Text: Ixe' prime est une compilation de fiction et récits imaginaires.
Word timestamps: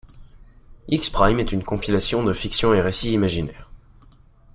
Ixe' 0.87 1.11
prime 1.11 1.39
est 1.39 1.51
une 1.51 1.63
compilation 1.63 2.23
de 2.23 2.33
fiction 2.33 2.73
et 2.73 2.81
récits 2.81 3.13
imaginaires. 3.13 3.69